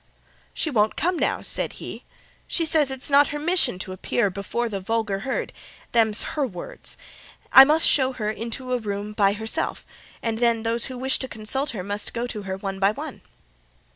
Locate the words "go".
12.15-12.25